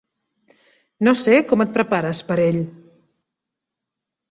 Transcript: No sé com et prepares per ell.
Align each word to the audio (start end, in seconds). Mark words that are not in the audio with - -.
No 1.07 1.13
sé 1.19 1.35
com 1.51 1.65
et 1.67 1.77
prepares 1.77 2.23
per 2.31 2.39
ell. 2.47 2.59